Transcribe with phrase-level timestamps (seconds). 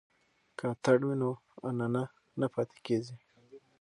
[0.57, 1.31] که اتڼ وي نو
[1.67, 2.03] عنعنه
[2.39, 3.15] نه پاتې کیږي.